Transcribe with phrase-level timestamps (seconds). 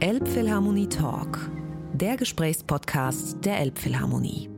[0.00, 1.38] Elbphilharmonie Talk,
[1.92, 4.48] der Gesprächspodcast der Elbphilharmonie.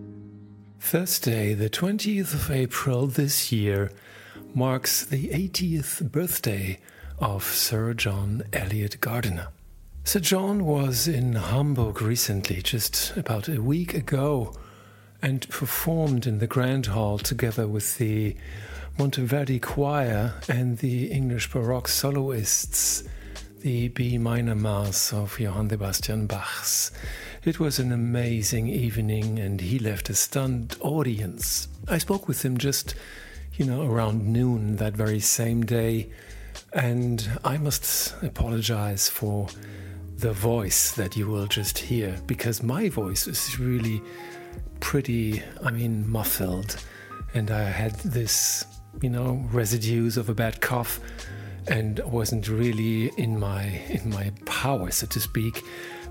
[0.80, 3.90] Thursday, the 20th of April this year,
[4.54, 6.78] marks the 80th birthday
[7.18, 9.48] of Sir John Eliot Gardiner.
[10.04, 14.54] Sir John was in Hamburg recently, just about a week ago,
[15.20, 18.36] and performed in the Grand Hall together with the
[18.98, 23.04] Monteverdi Choir and the English Baroque soloists,
[23.60, 26.92] the B minor Mass of Johann Sebastian Bach's.
[27.44, 31.68] It was an amazing evening, and he left a stunned audience.
[31.88, 32.94] I spoke with him just,
[33.54, 36.10] you know, around noon that very same day,
[36.72, 39.48] and I must apologize for
[40.18, 44.02] the voice that you will just hear because my voice is really
[44.80, 46.76] pretty, I mean, muffled,
[47.32, 48.64] and I had this,
[49.00, 51.00] you know, residues of a bad cough
[51.68, 55.62] and wasn't really in my in my power, so to speak.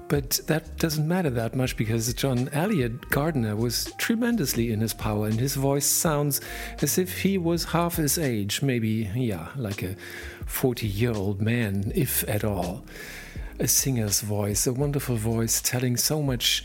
[0.07, 5.25] But that doesn't matter that much because John Eliot Gardiner was tremendously in his power,
[5.25, 6.41] and his voice sounds
[6.81, 9.95] as if he was half his age, maybe, yeah, like a
[10.45, 12.85] 40 year old man, if at all.
[13.57, 16.63] A singer's voice, a wonderful voice telling so much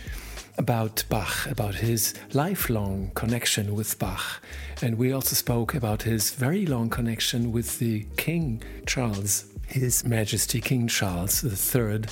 [0.61, 4.42] about Bach, about his lifelong connection with Bach.
[4.83, 10.61] And we also spoke about his very long connection with the King Charles, His Majesty
[10.61, 12.03] King Charles III,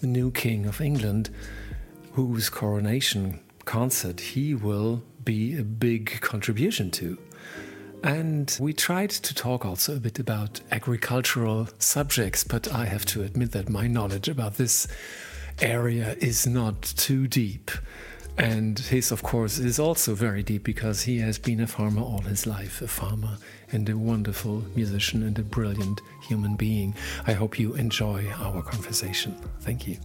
[0.00, 1.28] the new King of England,
[2.12, 7.18] whose coronation concert he will be a big contribution to.
[8.02, 13.22] And we tried to talk also a bit about agricultural subjects, but I have to
[13.22, 14.88] admit that my knowledge about this
[15.60, 17.70] area is not too deep.
[18.38, 22.22] And his, of course, is also very deep because he has been a farmer all
[22.22, 23.36] his life, a farmer
[23.72, 26.94] and a wonderful musician and a brilliant human being.
[27.26, 29.36] I hope you enjoy our conversation.
[29.60, 29.98] Thank you.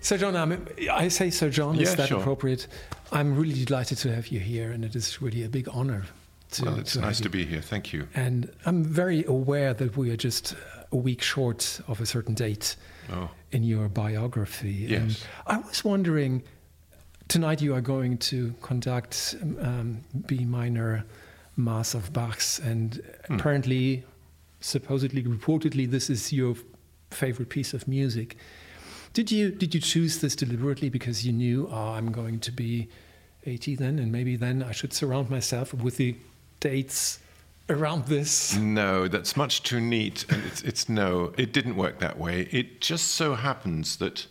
[0.00, 2.20] Sir John, I'm, I say Sir John, Yeah, is that sure.
[2.20, 2.68] appropriate?
[3.10, 6.04] I'm really delighted to have you here, and it is really a big honor.
[6.52, 7.60] To, Well, it's to nice to be here.
[7.60, 8.06] Thank you.
[8.14, 10.54] And I'm very aware that we are just
[10.92, 12.76] a week short of a certain date
[13.12, 14.94] Oh, in your biography.
[14.94, 15.24] And Yes.
[15.46, 16.42] I was wondering,
[17.28, 21.04] tonight you are going to conduct um, B minor
[21.56, 23.34] Mass of Bach's, and Hmm.
[23.34, 24.04] apparently,
[24.60, 26.54] supposedly, reportedly, this is your
[27.10, 28.36] favorite piece of music.
[29.14, 32.88] Did you did you choose this deliberately because you knew, oh, I'm going to be
[33.46, 36.16] 80 then, and maybe then I should surround myself with the
[36.60, 37.20] dates
[37.68, 38.56] around this?
[38.56, 40.24] no, that's much too neat.
[40.28, 42.48] And it's, it's no, it didn't work that way.
[42.50, 44.26] It just so happens that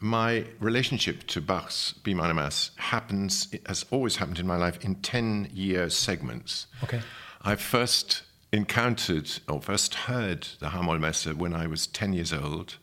[0.00, 4.78] my relationship to Bach's B minor Mass happens, it has always happened in my life,
[4.84, 6.66] in 10 year segments.
[6.84, 7.00] Okay.
[7.42, 8.22] I first
[8.52, 12.76] encountered or first heard the h-Moll-Messe when I was 10 years old,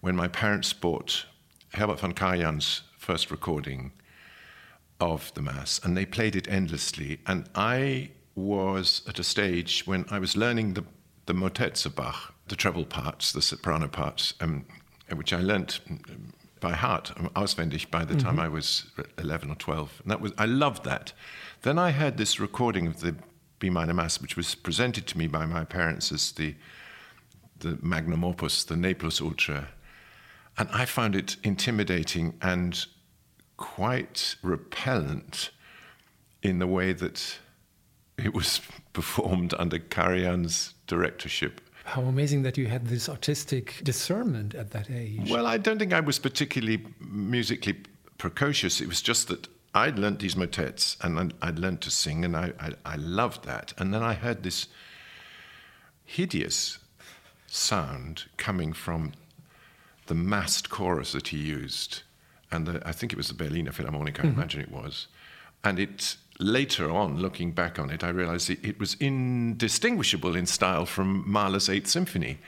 [0.00, 1.26] when my parents bought
[1.72, 3.92] Herbert von Karajan's first recording
[5.00, 7.20] of the Mass, and they played it endlessly.
[7.26, 10.84] And I was at a stage when I was learning the,
[11.26, 14.66] the motets of Bach, the treble parts, the soprano parts, um,
[15.14, 18.86] which I learnt um, by heart, um, auswendig, by the time I was
[19.18, 20.00] 11 or 12.
[20.02, 21.12] And that was, I loved that.
[21.62, 23.14] Then I heard this recording of the
[23.58, 26.54] B minor Mass, which was presented to me by my parents as the,
[27.60, 29.68] the magnum opus, the Ne plus ultra.
[30.56, 32.84] And I found it intimidating and
[33.56, 35.50] quite repellent
[36.42, 37.38] in the way that
[38.18, 38.60] it was
[38.92, 41.60] performed under Karajan's directorship.
[41.84, 45.30] How amazing that you had this artistic discernment at that age.
[45.30, 47.76] Well, I don't think I was particularly musically
[48.16, 48.80] precocious.
[48.80, 52.52] It was just that I'd learnt these motets and I'd- learnt to sing, and I,
[52.58, 53.74] I, I loved that.
[53.76, 54.68] And then I heard this
[56.04, 56.78] hideous
[57.46, 59.12] sound coming from
[60.06, 62.02] the massed chorus that he used.
[62.50, 64.38] And the, I think it was the Berliner Philharmonic, I mm-hmm.
[64.38, 65.08] imagine it was.
[65.64, 70.46] And it later on, looking back on it, I realized it, it was indistinguishable in
[70.46, 72.38] style from Mahler's Eighth Symphony.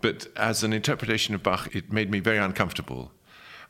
[0.00, 3.10] But as an interpretation of Bach, it made me very uncomfortable.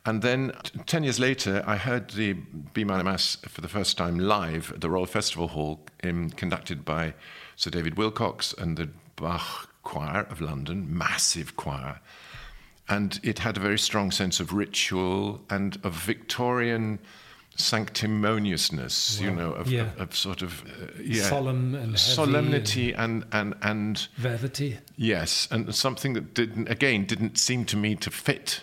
[0.05, 3.97] And then, t- 10 years later, I heard the B minor Mass for the first
[3.97, 7.13] time live at the Royal Festival Hall, um, conducted by
[7.55, 12.01] Sir David Willcocks and the Bach Choir of London, massive choir.
[12.87, 16.99] And it had a very strong sense of ritual and of Victorian
[17.55, 19.81] sanctimoniousness, you know, of, Yeah.
[19.93, 24.77] of, of sort of uh, yeah, Solemn and solemnity and and and Velvety.
[24.95, 28.61] Yes, and something that didn't, again, didn't seem to me to fit.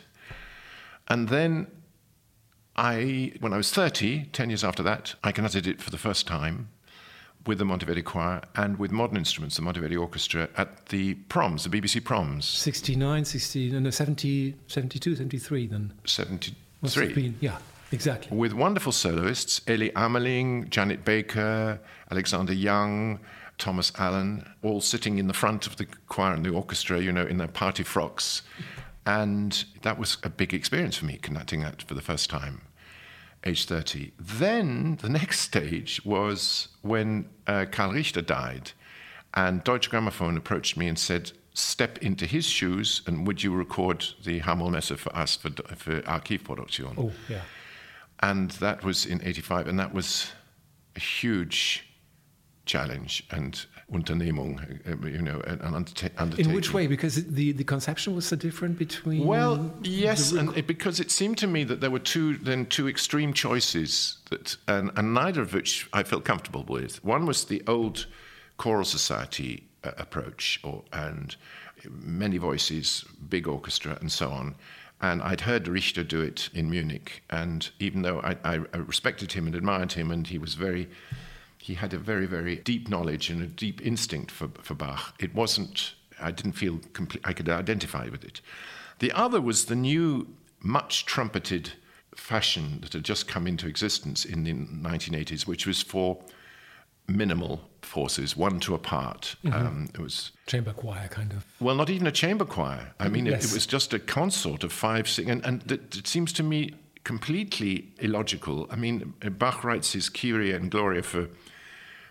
[1.09, 1.67] And then
[2.77, 6.27] I, when I was 30, 10 years after that, I conducted it for the first
[6.27, 6.69] time
[7.45, 11.71] with the Monteverdi Choir and with modern instruments, the Monteverdi Orchestra, at the proms, the
[11.71, 12.47] BBC proms.
[12.47, 15.93] 69, 60, no, 70, 72, 73 then.
[16.05, 17.35] 73.
[17.41, 17.59] yeah,
[17.93, 18.37] exactly.
[18.37, 21.81] With wonderful soloists, Elly Ameling, Janet Baker,
[22.11, 23.21] Alexander Young,
[23.59, 27.27] Thomas Allen, all sitting in the front of the choir and the orchestra, you know,
[27.27, 28.43] in their party frocks.
[29.07, 32.63] And that was a big experience for me, conducting that for the first time,
[33.45, 34.13] age 30.
[34.19, 38.73] Then the next stage was when uh, Karl Richter died,
[39.35, 44.05] and Deutsche Grammophon approached me and said, step into his shoes and would you record
[44.25, 46.95] the h-Moll-Messe for us for, for Archivproduktion?
[46.99, 47.43] Oh, yeah.
[48.23, 50.31] And that was in 85, and that was
[50.97, 51.85] a huge
[52.65, 56.39] challenge and Unternehmung, uh, you know, an undertaking.
[56.39, 56.87] In which way?
[56.87, 59.27] Because the, the conception was so different between.
[59.27, 62.89] Well, yes, and it, because it seemed to me that there were two then two
[62.89, 67.05] extreme choices that, and, and neither of which I felt comfortable with.
[67.05, 68.07] One was the old
[68.57, 71.37] choral society uh, approach, or and
[71.91, 74.55] many voices, big orchestra, and so on.
[75.03, 79.47] And I'd heard Richter do it in Munich, and even though I, I respected him
[79.47, 80.89] and admired him, and he was very
[81.63, 85.15] he had a very, very deep knowledge and a deep instinct for, for Bach.
[85.21, 88.41] It wasn't, I didn't feel complete, I could identify with it.
[88.99, 90.27] The other was the new,
[90.61, 91.75] much trumpeted
[92.17, 96.19] fashion that had just come into existence in the 1980s, which was for
[97.09, 99.37] minimal forces, one to a part.
[99.45, 99.55] Mm-hmm.
[99.55, 101.45] Um, it was chamber choir kind of.
[101.61, 102.93] Well, not even a chamber choir.
[102.99, 103.45] I mean, yes.
[103.45, 106.43] it, it, was just a consort of five sing, and, and it, it seems to
[106.43, 108.67] me completely illogical.
[108.71, 111.29] I mean, Bach writes his Kyrie and Gloria for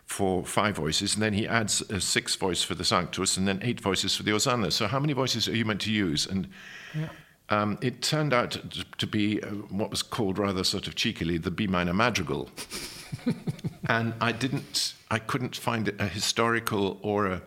[0.06, 3.60] for five voices, and then he adds a sixth voice for the Sanctus, and then
[3.64, 4.70] eight voices for the Hosanna.
[4.70, 6.26] So, how many voices are you meant to use?
[6.26, 6.50] And
[6.94, 7.08] yeah.
[7.50, 8.58] um, it turned out
[8.98, 12.50] to be uh, what was called rather sort of cheekily the B minor madrigal.
[13.90, 17.42] and I didn't, I couldn't find a historical or a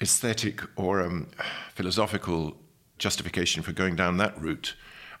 [0.00, 1.28] aesthetic or a um,
[1.74, 2.56] philosophical
[2.98, 4.74] justification for going down that route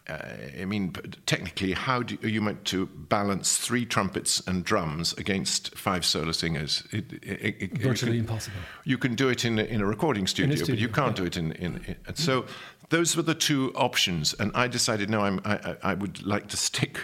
[0.08, 0.18] uh,
[0.60, 0.92] I mean,
[1.26, 6.32] technically, how do, are you meant to balance three trumpets and drums against five solo
[6.32, 6.84] singers?
[6.90, 8.56] It, it, it, Virtually can, impossible.
[8.84, 11.18] You can do it in a, in a recording studio, a studio but you can't
[11.18, 11.22] yeah.
[11.22, 11.52] do it in.
[11.52, 12.46] in, in so
[12.88, 16.56] those were the two options, and I decided no, I'm, I, I would like to
[16.56, 16.98] stick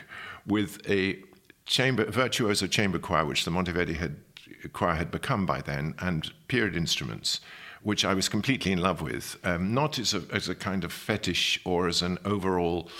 [0.46, 1.22] with a
[1.66, 4.16] chamber virtuoso chamber choir, which the Monteverdi had,
[4.72, 7.40] choir had become by then, and period instruments
[7.86, 10.92] which I was completely in love with, um, not as a, as a kind of
[10.92, 12.90] fetish or as an overall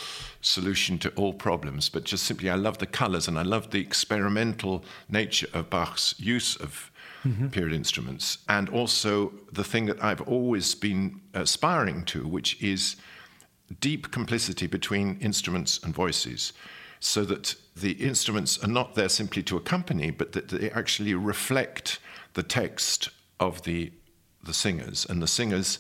[0.43, 3.81] solution to all problems, but just simply I love the colors and I love the
[3.81, 6.93] experimental nature of Bach's use of
[7.25, 7.49] mm-hmm.
[7.49, 12.95] period instruments, and also the thing that I've always been aspiring to, which is
[13.81, 16.53] deep complicity between instruments and voices.
[17.07, 22.01] So that the instruments are not there simply to accompany, but that they actually reflect
[22.35, 23.93] the text of the
[24.43, 25.79] the singers, and the singers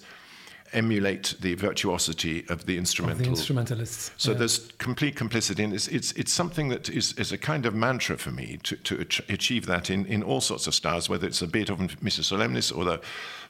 [0.72, 3.20] emulate the virtuosity of the instrumental.
[3.20, 4.10] Of the instrumentalists.
[4.16, 4.38] So yeah.
[4.38, 8.16] there's complete complicity, and it's, it's, it's something that is, is a kind of mantra
[8.18, 11.46] for me to, to achieve that in, in all sorts of styles, whether it's a
[11.46, 13.00] Beethoven Missa Solemnis or the,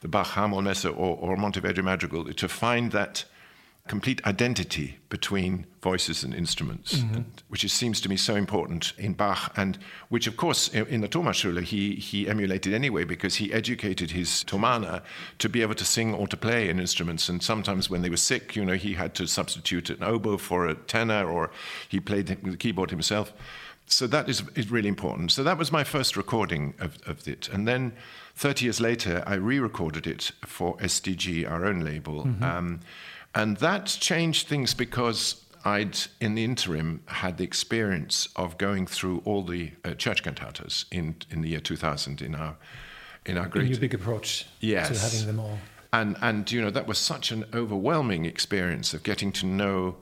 [0.01, 3.25] the Bach h-Moll-Messe or, or Monteverdi Madrigal, to find that
[3.89, 7.15] complete identity between voices and instruments, mm-hmm.
[7.15, 9.79] and, which is, seems to me so important in Bach, and
[10.09, 14.45] which, of course, in, in the Thomasschule he, he emulated anyway because he educated his
[14.45, 15.03] Thomaner
[15.39, 17.29] to be able to sing or to play in instruments.
[17.29, 20.67] And sometimes when they were sick, you know, he had to substitute an oboe for
[20.67, 21.51] a tenor, or
[21.89, 23.33] he played the keyboard himself.
[23.87, 25.31] So that is, is really important.
[25.31, 27.49] So that was my first recording of, of it.
[27.49, 27.93] And then
[28.35, 32.25] 30 years later, I re recorded it for SDG, our own label.
[32.25, 32.43] Mm-hmm.
[32.43, 32.81] Um,
[33.37, 39.21] and that changed things because I'd, in the interim, had the experience of going through
[39.25, 42.57] all the uh, church cantatas in, in the year 2000 in our,
[43.27, 43.71] in our great...
[43.71, 44.89] In big approach yes.
[44.89, 45.59] to having them all.
[45.93, 49.97] And, and, you know, that was such an overwhelming experience of getting to know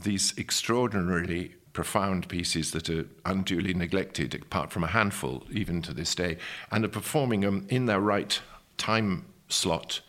[0.00, 6.14] these extraordinarily profound pieces that are unduly neglected, apart from a handful, even to this
[6.14, 6.38] day,
[6.70, 8.40] and of performing them in their right
[8.78, 10.00] time slot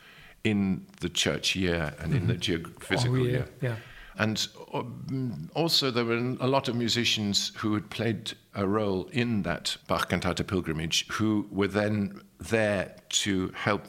[0.46, 2.18] in the church year and mm-hmm.
[2.18, 2.72] in the mm-hmm.
[2.72, 3.48] geophysical oh, yeah, year.
[3.62, 3.76] Yeah.
[4.18, 9.42] And um, also, there were a lot of musicians who had played a role in
[9.42, 13.88] that Bach cantata pilgrimage who were then there to help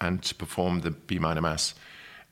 [0.00, 1.74] and to perform the B minor Mass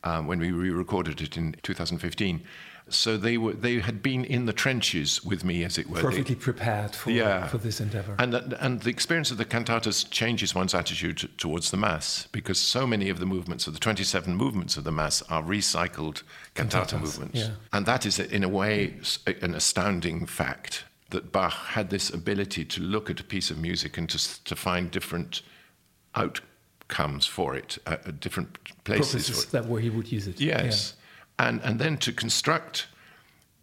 [0.05, 2.43] um, when we re recorded it in 2015.
[2.91, 6.01] So they were they had been in the trenches with me, as it were.
[6.01, 7.47] Perfectly they, prepared for, yeah.
[7.47, 8.15] for this endeavor.
[8.19, 12.87] And, and the experience of the cantatas changes one's attitude towards the Mass because so
[12.87, 16.23] many of the movements, of the 27 movements of the Mass, are recycled
[16.55, 17.41] cantata cantatas, movements.
[17.41, 17.51] Yeah.
[17.73, 18.95] And that is, in a way,
[19.43, 20.85] an astounding fact.
[21.11, 24.55] that Bach had this ability to look at a piece of music and to, to
[24.55, 25.43] find different
[26.15, 29.29] outcomes for it at, different places.
[29.29, 30.41] Purposes that where he would use it.
[30.41, 30.95] Yes.
[30.95, 30.98] Yeah.
[31.39, 32.87] And, and then to construct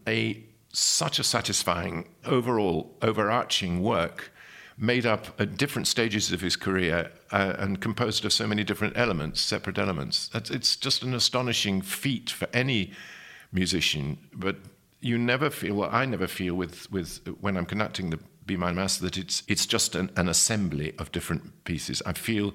[0.07, 4.31] a such a satisfying overall overarching work
[4.77, 8.97] made up at different stages of his career uh, and composed of so many different
[8.97, 10.29] elements, separate elements.
[10.33, 12.91] It's just an astonishing feat for any
[13.53, 14.17] musician.
[14.33, 14.57] But
[14.99, 18.81] you never feel, well, I never feel with, with when I'm conducting the B minor
[18.81, 22.01] Mass that it's, it's just an, an assembly of different pieces.
[22.05, 22.53] I feel,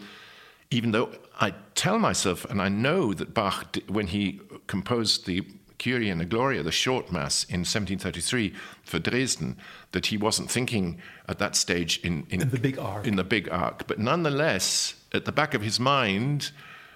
[0.70, 1.10] even though
[1.40, 5.44] I tell myself and I know that Bach, when he composed the
[5.78, 8.52] Kyrie and the Gloria, the short mass in 1733
[8.84, 9.56] for Dresden,
[9.92, 13.06] that he wasn't thinking at that stage in, in, in the big arc.
[13.06, 16.52] In the big arc, but nonetheless, at the back of his mind,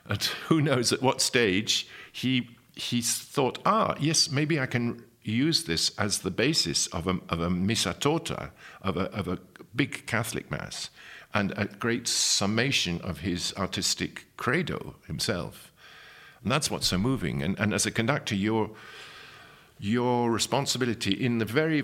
[0.09, 5.65] at who knows at what stage, he he thought, ah, yes, maybe I can use
[5.65, 8.51] this as the basis of a, of a missa torta,
[8.83, 9.39] of a, of a
[9.75, 10.91] big Catholic mass,
[11.35, 15.73] and a great summation of his artistic credo himself.
[16.43, 17.43] And that's what's so moving.
[17.43, 18.71] And, and as a conductor, your,
[19.81, 21.83] your responsibility in the very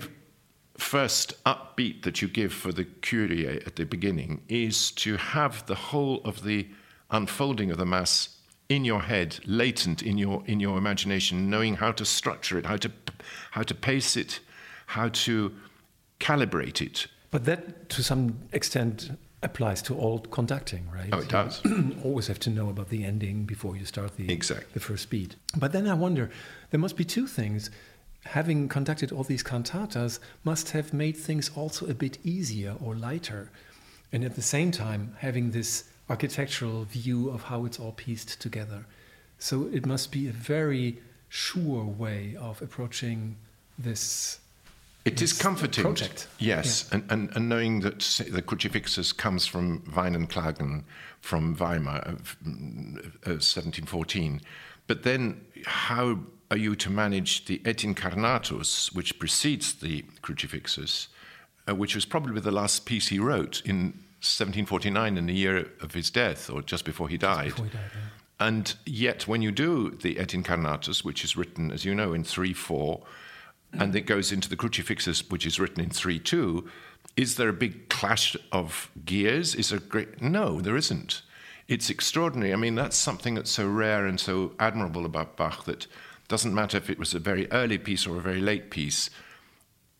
[0.77, 5.75] first upbeat that you give for the Kyrie at the beginning is to have the
[5.75, 6.67] whole of the
[7.11, 8.37] unfolding of the Mass
[8.69, 12.77] in your head, latent in your, in your imagination, knowing how to structure it, how
[12.77, 12.91] to,
[13.51, 14.39] how to pace it,
[14.85, 15.53] how to
[16.21, 17.07] calibrate it.
[17.31, 19.11] But that, to some extent,
[19.43, 21.09] applies to all conducting, right?
[21.11, 21.61] Oh, it does.
[22.03, 24.67] always have to know about the ending before you start the exactly.
[24.73, 25.35] the first beat.
[25.57, 26.29] But then I wonder,
[26.69, 27.71] there must be two things.
[28.25, 33.51] Having conducted all these cantatas must have made things also a bit easier or lighter,
[34.11, 38.85] and at the same time having this architectural view of how it's all pieced together.
[39.39, 43.37] So it must be a very sure way of approaching
[43.79, 44.40] this
[45.05, 45.83] it is comforting.
[45.83, 46.27] Project.
[46.37, 46.95] Yes, yeah.
[46.97, 47.99] and, and, and knowing that
[48.31, 50.83] the Crucifixus comes from Weinen, Klagen,
[51.19, 54.41] from Weimar, of, uh, 1714.
[54.87, 56.19] But then, how
[56.51, 61.07] are you to manage the Et Incarnatus, which precedes the Crucifixus,
[61.67, 65.93] uh, which was probably the last piece he wrote in 1749, in the year of
[65.93, 67.45] his death, or just before he died?
[67.45, 68.47] Before he died yeah.
[68.47, 72.23] And yet, when you do the Et Incarnatus, which is written, as you know, in
[72.23, 73.01] 3 4,
[73.73, 76.67] and it goes into the Crucifixus, which is written in 3 2.
[77.17, 79.55] Is there a big clash of gears?
[79.55, 80.21] Is there great?
[80.21, 81.21] No, there isn't.
[81.67, 82.53] It's extraordinary.
[82.53, 85.87] I mean, that's something that's so rare and so admirable about Bach that
[86.27, 89.09] doesn't matter if it was a very early piece or a very late piece.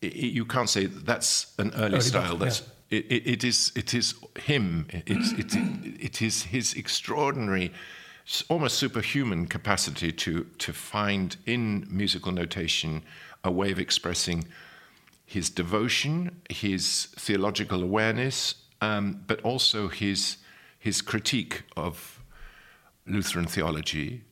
[0.00, 2.30] It, it, you can't say that's an early, early style.
[2.32, 3.00] Bach, that's yeah.
[3.08, 3.72] it, it is.
[3.76, 4.86] It is him.
[4.90, 5.54] It's it,
[6.00, 7.72] it is his extraordinary
[8.48, 13.02] almost superhuman capacity to, to find in musical notation
[13.44, 14.46] a way of expressing
[15.24, 20.36] his devotion, his theological awareness, um, but also his,
[20.78, 22.22] his critique of
[23.06, 24.22] Lutheran theology.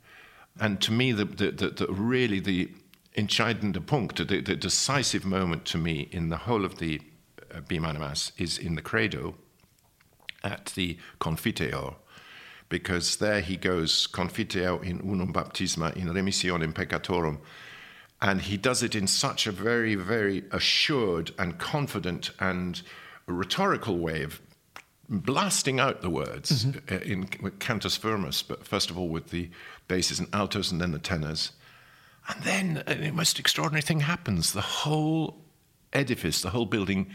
[0.60, 2.70] And to me, the, the, the, the really the
[3.16, 7.00] entscheidende Punkt, the, the decisive moment to me in the whole of the
[7.54, 9.34] uh, B minor Mass is in the Credo
[10.44, 11.96] at the Confiteor,
[12.70, 17.38] because there he goes, Confiteor in unum baptisma in remissionem peccatorum,
[18.22, 22.82] and he does it in such a very, very assured and confident and
[23.26, 24.40] rhetorical way of
[25.08, 27.10] blasting out the words mm-hmm.
[27.10, 27.24] in
[27.58, 29.50] cantus firmus, but first of all with the
[29.88, 31.52] basses and altos and then the tenors.
[32.28, 34.52] And then a most extraordinary thing happens.
[34.52, 35.38] The whole
[35.92, 37.10] edifice, the whole building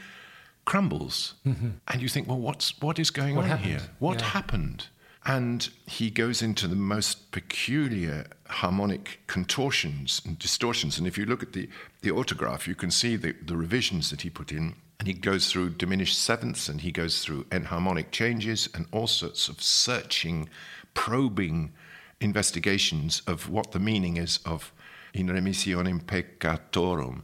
[0.65, 1.35] crumbles.
[1.45, 1.69] Mm-hmm.
[1.88, 3.67] And you think, well, what's, what is going what on happened?
[3.67, 3.81] here?
[4.00, 4.25] What yeah.
[4.25, 4.88] happened?
[5.25, 11.00] And he goes into the most peculiar harmonic contortions and distortions.
[11.00, 11.67] And if you look at the,
[12.03, 14.75] the autograph, you can see the, the revisions that he put in.
[15.00, 19.50] And he goes through diminished sevenths and he goes through enharmonic changes and all sorts
[19.50, 20.48] of searching,
[20.94, 21.74] probing
[22.22, 24.72] investigations of what the meaning is of
[25.13, 27.24] in remissionem peccatorum.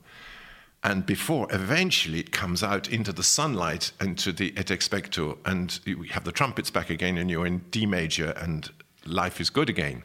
[0.84, 5.80] And before eventually it comes out into the sunlight and to the et expecto, and
[5.86, 8.72] we have the trumpets back again, and you're in D major, and
[9.06, 10.04] life is good again.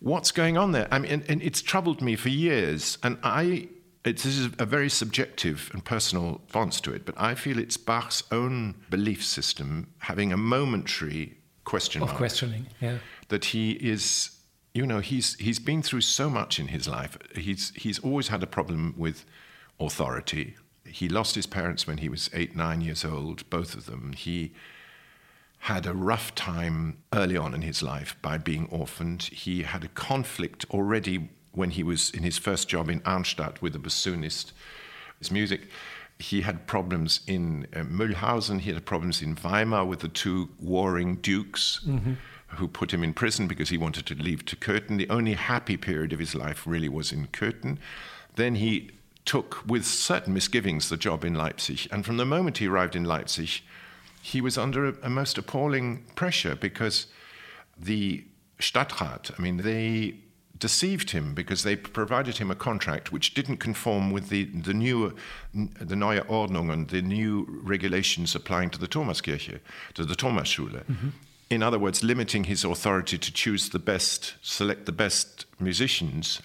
[0.00, 0.88] What's going on there?
[0.90, 3.68] I mean, and, and it's troubled me for years, and I.
[4.04, 7.78] It's, this is a very subjective and personal response to it, but I feel it's
[7.78, 12.18] Bach's own belief system having a momentary question of mark.
[12.18, 12.98] questioning, yeah.
[13.28, 14.30] That he is,
[14.74, 17.16] you know, he's he's been through so much in his life.
[17.34, 19.24] He's he's always had a problem with
[19.80, 20.56] authority.
[20.84, 24.12] He lost his parents when he was eight, nine years old, both of them.
[24.12, 24.52] He
[25.60, 29.22] had a rough time early on in his life by being orphaned.
[29.22, 33.74] He had a conflict already when he was in his first job in Arnstadt with
[33.74, 34.52] a bassoonist.
[35.18, 35.68] His music
[36.18, 41.16] he had problems in uh, Mühlhausen, he had problems in Weimar with the two warring
[41.16, 42.14] dukes mm-hmm.
[42.48, 44.96] who put him in prison because he wanted to leave to Köthen.
[44.96, 47.78] The only happy period of his life really was in Köthen.
[48.36, 48.90] Then he
[49.24, 51.88] took, with certain misgivings, the job in Leipzig.
[51.90, 53.62] And from the moment he arrived in Leipzig,
[54.22, 57.06] he was under a, a most appalling pressure because
[57.78, 58.24] the
[58.58, 60.16] Stadtrat, I mean, they
[60.58, 65.14] deceived him because they provided him a contract which didn't conform with the, the new
[65.52, 69.60] the neue Ordnung and the new regulations applying to the Thomaskirche,
[69.94, 70.84] to the Thomasschule.
[70.84, 71.08] Mm-hmm.
[71.50, 76.40] In other words, limiting his authority to choose the best, select the best musicians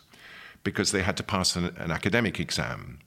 [0.63, 2.99] because they had to pass an, an academic exam.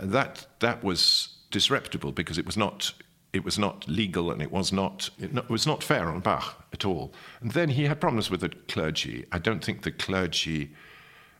[0.00, 2.92] That, that was disreputable because it was not
[3.32, 6.84] it was not legal and it was not it was not fair on Bach at
[6.84, 7.12] all.
[7.40, 9.24] And then he had problems with the clergy.
[9.30, 10.70] I don't think the clergy,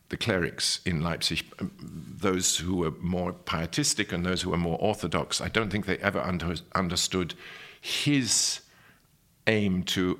[0.09, 4.77] the clerics in Leipzig, um, those who were more pietistic and those who were more
[4.79, 7.33] orthodox, I don't think they ever under, understood
[7.81, 8.61] his
[9.47, 10.17] aim to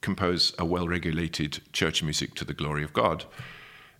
[0.00, 3.24] compose a well-regulated church music to the glory of God.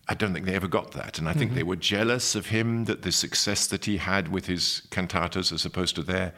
[0.06, 1.18] I don't think they ever got that.
[1.18, 1.56] And I think mm-hmm.
[1.56, 5.64] they were jealous of him, that the success that he had with his cantatas as
[5.64, 6.34] opposed to their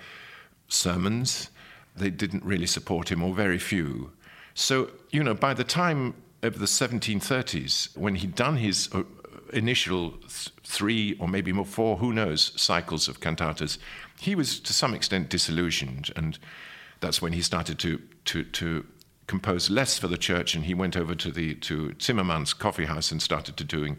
[0.68, 1.50] sermons.
[1.96, 4.12] They didn't really support him, or very few.
[4.54, 9.02] So, you know, by the time of the 1730s, when he'd done his uh,
[9.52, 13.78] initial th- three or maybe more, four, who knows, cycles of cantatas,
[14.20, 16.10] he was to some extent disillusioned.
[16.14, 16.38] And
[17.00, 18.86] that's when he started to, to, to
[19.26, 23.10] compose less for the church and he went over to the to Zimmermann's coffee house
[23.10, 23.98] and started to doing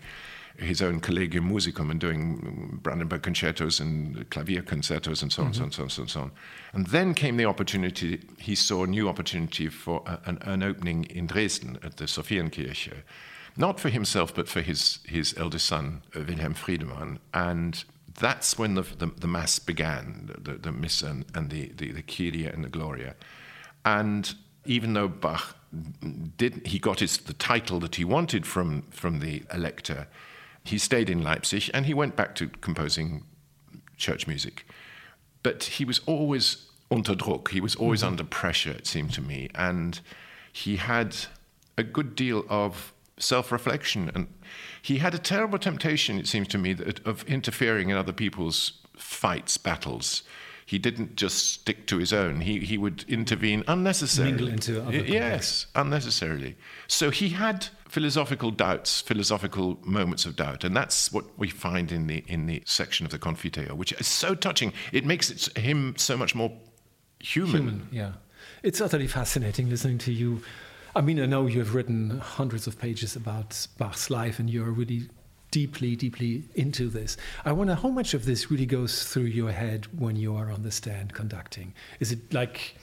[0.57, 5.69] his own Collegium Musicum and doing Brandenburg concertos and clavier concertos and so on, mm-hmm.
[5.69, 6.31] so on, so on, so on.
[6.74, 11.05] And then came the opportunity, he saw a new opportunity for a, an, an, opening
[11.05, 13.03] in Dresden at the Sophienkirche.
[13.55, 17.19] Not for himself, but for his, his eldest son, uh, Wilhelm Friedemann.
[17.34, 17.84] And
[18.19, 22.01] that's when the, the, the Mass began, the, the Missa and, and the, the, the
[22.01, 23.15] Kyrie and the Gloria.
[23.86, 24.34] And
[24.67, 25.55] even though Bach
[26.38, 30.07] did, he got his, the title that he wanted from, from the elector,
[30.63, 33.23] he stayed in Leipzig and he went back to composing
[33.97, 34.65] church music.
[35.43, 38.12] But he was always unter Druck, he was always mm-hmm.
[38.12, 39.49] under pressure, it seemed to me.
[39.56, 39.99] And
[40.51, 41.15] he had
[41.77, 44.10] a good deal of self reflection.
[44.13, 44.27] And
[44.82, 48.73] he had a terrible temptation, it seems to me, that, of interfering in other people's
[48.95, 50.23] fights, battles
[50.67, 52.41] he didn't just stick to his own.
[52.41, 54.34] He, he would intervene unnecessarily.
[54.34, 56.58] Mingle into other Yes, unnecessarily.
[56.88, 62.08] So he had philosophical doubts, philosophical moments of doubt, and that's what we find in
[62.08, 64.73] the in the section of the Confiteor, which is so touching.
[64.91, 66.51] It makes it, him so much more
[67.19, 67.56] human.
[67.56, 68.12] Human, yeah.
[68.62, 70.41] It's utterly fascinating listening to you.
[70.97, 74.71] I mean, I know you have written hundreds of pages about Bach's life, and you're
[74.71, 75.08] really
[75.51, 77.17] deeply, deeply into this.
[77.45, 80.63] I wonder how much of this really goes through your head when you are on
[80.63, 81.73] the stand conducting.
[81.99, 82.75] Is it like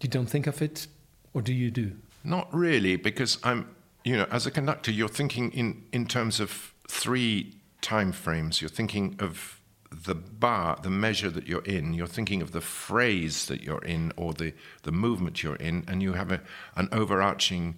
[0.00, 0.86] you don't think of it,
[1.34, 1.92] or do you do?
[2.24, 6.72] Not really, because I'm, you know, as a conductor, you're thinking in, in terms of
[6.88, 8.60] three time frames.
[8.60, 13.46] You're thinking of the bar, the measure that you're in, you're thinking of the phrase
[13.46, 16.40] that you're in or the, the movement you're in, and you have a,
[16.76, 17.76] an overarching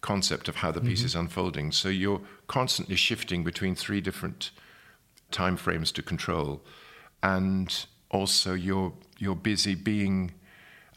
[0.00, 1.06] concept of how the piece mm-hmm.
[1.06, 1.72] is unfolding.
[1.72, 4.50] So you're constantly shifting between three different
[5.30, 6.62] time frames to control,
[7.22, 10.32] and also you're you're busy being.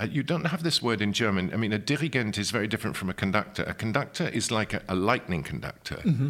[0.01, 1.51] Uh, you don't have this word in German.
[1.53, 3.63] I mean, a dirigent is very different from a conductor.
[3.63, 5.97] A conductor is like a, a lightning conductor.
[5.97, 6.29] Mm-hmm.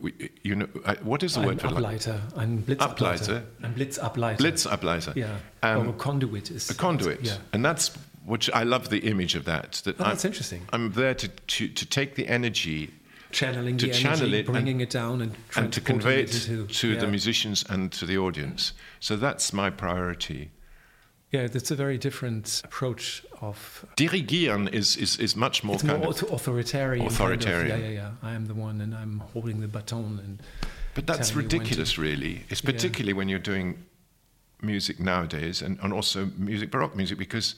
[0.00, 4.38] We, you know, uh, what is the ein word for Ableiter, ein Blitzableiter, ein Blitzableiter.
[4.38, 5.14] Blitzableiter.
[5.14, 5.36] Yeah.
[5.62, 7.36] Um, or a conduit is a conduit, yeah.
[7.52, 7.90] and that's
[8.24, 9.82] which I love the image of that.
[9.84, 10.62] That oh, that's I'm, interesting.
[10.72, 12.90] I'm there to, to, to take the energy,
[13.30, 16.28] channeling to the channel energy, it, bringing and, it down, and, and to convey it,
[16.28, 17.00] to, to yeah.
[17.00, 18.72] the musicians and to the audience.
[19.00, 20.50] So that's my priority.
[21.30, 23.84] Yeah, that's a very different approach of.
[23.84, 27.06] Uh, Dirigieren is, is, is much more it's more authoritarian.
[27.06, 27.70] Authoritarian.
[27.70, 28.28] Kind of, yeah, yeah, yeah.
[28.28, 30.20] I am the one, and I'm holding the baton.
[30.24, 30.42] And
[30.94, 32.44] but that's ridiculous, really.
[32.50, 33.16] It's particularly yeah.
[33.16, 33.84] when you're doing
[34.62, 37.56] music nowadays, and, and also music, baroque music, because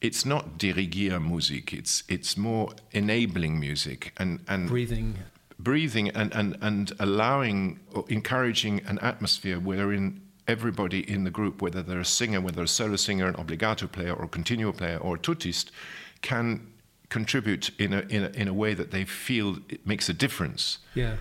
[0.00, 1.72] it's not Dirigiermusik.
[1.72, 5.18] It's it's more enabling music and and breathing,
[5.58, 11.82] breathing and and and allowing or encouraging an atmosphere wherein everybody in the group, whether
[11.82, 15.16] they're a singer, whether a solo singer, an obbligato player, or a continuo player, or
[15.16, 15.70] a tutist,
[16.22, 16.66] can
[17.08, 20.78] contribute in a in a, in a way that they feel it makes a difference.
[20.94, 21.16] Yeah.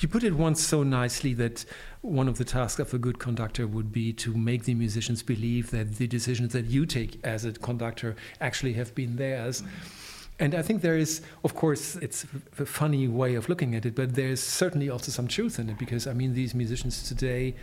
[0.00, 1.64] You put it once so nicely that
[2.00, 5.70] one of the tasks of a good conductor would be to make the musicians believe
[5.70, 9.62] that the decisions that you take as a conductor actually have been theirs.
[10.40, 12.26] And I think there is, of course, it's
[12.58, 15.78] a funny way of looking at it, but there's certainly also some truth in it
[15.78, 17.54] because, I mean, these musicians today,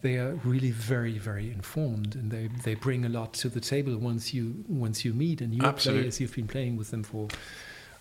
[0.00, 3.96] they are really very, very informed, and they, they bring a lot to the table
[3.96, 6.02] once you once you meet and you Absolutely.
[6.02, 6.20] players.
[6.20, 7.26] You've been playing with them for,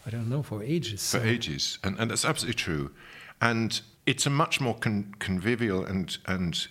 [0.06, 1.02] I don't know, for ages.
[1.10, 2.92] for so- ages, and, and that's absolutely true.
[3.42, 6.68] And it's a much more con- convivial and and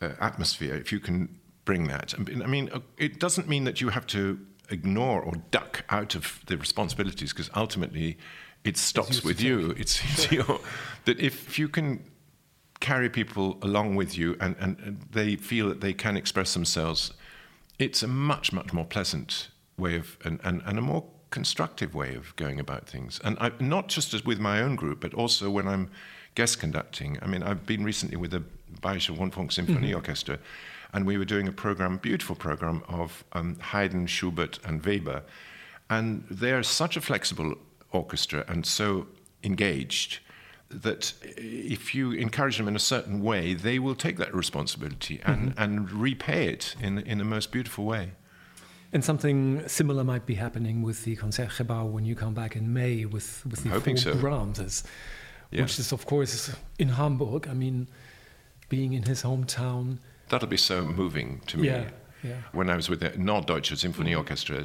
[0.00, 2.14] uh, atmosphere if you can bring that.
[2.18, 4.38] I mean- uh, it doesn't mean that you have to
[4.70, 8.18] ignore or duck out of the responsibilities because ultimately
[8.64, 9.70] it stops with you.
[9.76, 10.60] It's, it's your,
[11.04, 12.04] that if you can
[12.80, 17.12] carry people along with you and, and, and they feel that they can express themselves,
[17.78, 22.14] it's a much, much more pleasant way of, and, and, and a more constructive way
[22.14, 23.20] of going about things.
[23.24, 25.90] And I, not just as with my own group, but also when I'm
[26.36, 27.18] guest conducting.
[27.20, 28.44] I mean, I've been recently with the
[28.80, 30.38] Bayerische Rundfunk Symphony Orchestra,
[30.92, 35.22] and we were doing a program, beautiful program of um, Haydn, Schubert, and Weber.
[35.90, 37.54] And they're such a flexible
[37.90, 39.06] orchestra and so
[39.42, 40.20] engaged
[40.70, 45.54] that if you encourage them in a certain way, they will take that responsibility and,
[45.58, 48.12] and repay it in, in the most beautiful way.
[48.92, 53.04] And something similar might be happening with the Concertgebouw when you come back in May
[53.06, 54.18] with, with the Hoping four so.
[54.18, 54.84] Brahmses,
[55.50, 55.62] Yeah.
[55.62, 57.48] which is, of course, in Hamburg.
[57.48, 57.88] I mean,
[58.68, 59.98] being in his hometown.
[60.28, 61.68] That'll be so moving to me.
[61.68, 61.88] Yeah,
[62.22, 62.36] yeah.
[62.52, 64.64] When I was with the Norddeutsche Symphony Orchestra,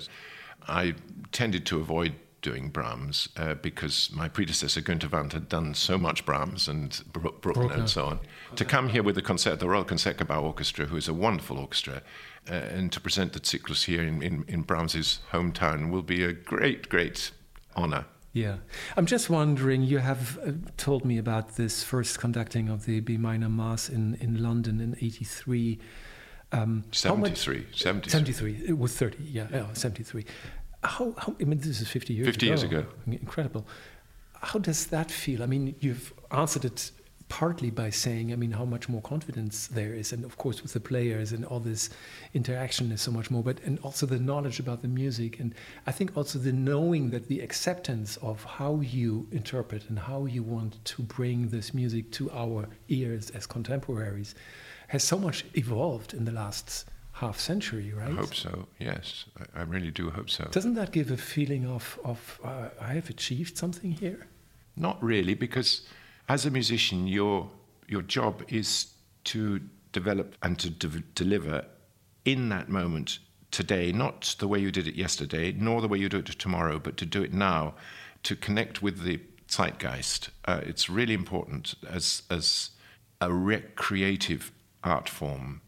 [0.68, 0.96] I
[1.32, 6.24] tended to avoid doing Brahms uh, because my predecessor Günter Wand had done so much
[6.26, 7.80] Brahms and Bru- Bruckner Bruckner.
[7.80, 8.20] and so on.
[8.58, 12.04] To come here with the concert, the Royal Concertgebouw Orchestra, who is a wonderful orchestra,
[12.50, 16.34] uh, and to present the Zyklus here in, in, in Brahms's hometown will be a
[16.34, 17.32] great, great
[17.76, 18.06] honor.
[18.34, 18.58] Yeah.
[18.96, 23.18] I'm just wondering, you have uh, told me about this first conducting of the B
[23.18, 25.80] minor Mass in, in London in 83.
[26.52, 28.12] Um, how much- 73, 73.
[28.12, 28.70] 73.
[28.70, 30.26] It was 30, yeah, yeah 73.
[30.84, 32.52] How, how, I mean, this is 50 years 50 ago.
[32.52, 32.86] years ago.
[33.08, 33.68] Incredible.
[34.42, 35.42] How does that feel?
[35.42, 36.92] I mean, you've answered it
[37.30, 40.74] partly by saying, I mean, how much more confidence there is, and of course with
[40.74, 41.90] the players and all this
[42.34, 45.54] interaction is so much more, but and also the knowledge about the music, and
[45.86, 50.42] I think also the knowing that the acceptance of how you interpret and how you
[50.42, 54.34] want to bring this music to our ears as contemporaries
[54.88, 58.12] has so much evolved in the last half century, right?
[58.12, 59.26] I hope so, yes.
[59.38, 60.46] I, I really do hope so.
[60.52, 64.28] Doesn't that give a feeling of, of uh, I have achieved something here?
[64.76, 65.82] Not really, because
[66.28, 67.50] as a musician, your
[67.88, 69.62] your job is to
[69.94, 71.66] develop and to de- deliver
[72.26, 73.20] in that moment
[73.52, 76.80] today, not the way you did it yesterday, nor the way you do it tomorrow,
[76.80, 77.74] but to do it now,
[78.24, 80.30] to connect with the zeitgeist.
[80.46, 82.72] Uh, it's really important as as
[83.22, 84.52] a recreative
[84.84, 85.62] art form.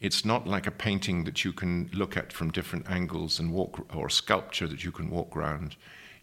[0.00, 3.86] It's not like a painting that you can look at from different angles and walk,
[3.94, 5.76] or a sculpture that you can walk around.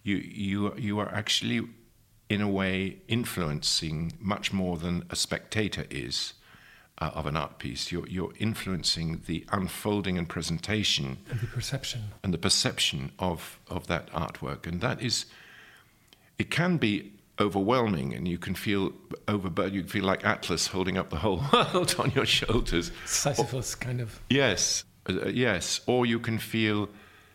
[0.04, 1.67] You you you are actually
[2.30, 6.34] in a way influencing much more than a spectator is
[7.00, 7.92] uh, of an art piece.
[7.92, 12.02] You're, you're influencing the unfolding and presentation And the perception.
[12.24, 14.68] and the perception of, of that artwork.
[14.68, 15.26] And that is,
[16.38, 18.92] it can be overwhelming and you can feel
[19.28, 19.74] overburdened.
[19.76, 22.92] You can feel like Atlas holding up the whole world on your shoulders.
[23.06, 24.20] Sisyphus kind of.
[24.30, 25.82] Yes, uh, yes.
[25.88, 26.89] Or you can feel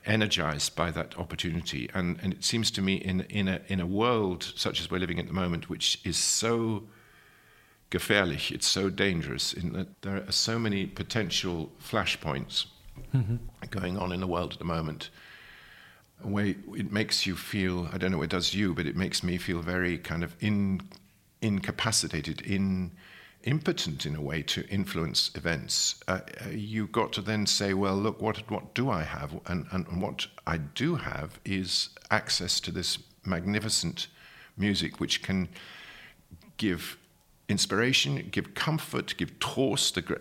[0.06, 1.88] energized by that opportunity.
[1.94, 4.98] And, and it seems to me in, in, a, in a world such as we're
[4.98, 6.84] living at the moment, which is so
[7.90, 12.66] gefährlich, it's so dangerous, in that there are so many potential flashpoints
[13.14, 13.36] mm-hmm.
[13.70, 15.10] going on in the world at the moment.
[16.22, 19.22] Where it makes you feel, I don't know what it does you, but it makes
[19.22, 20.80] me feel very kind of in,
[21.40, 22.92] incapacitated, in,
[23.44, 26.02] impotent in a way to influence events.
[26.08, 29.32] Uh, uh, you've got to then say, well, look, what, what do I have?
[29.46, 34.08] And, and, and what I do have is access to this magnificent
[34.56, 35.48] music which can
[36.56, 36.96] give
[37.48, 40.14] inspiration, give comfort, give Trost, the gr-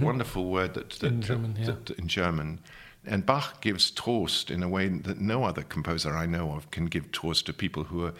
[0.00, 1.66] wonderful word that, that, In German, that- yeah.
[1.84, 2.60] that- in German.
[3.06, 6.84] And Bach gives Trost in a way that no other composer I know of can
[6.86, 8.14] give Trost to people who are,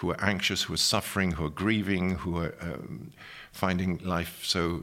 [0.00, 3.12] who are anxious, who are suffering, who are grieving, who are um,
[3.52, 4.82] finding life so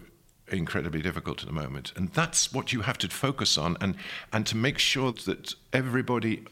[0.49, 1.91] incredibly difficult at the moment.
[1.95, 3.95] And that's what you have to focus on and,
[4.31, 6.43] and to make sure that everybody